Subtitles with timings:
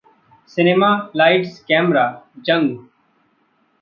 [0.49, 2.07] Cinema lights camera,
[2.49, 2.77] जंग!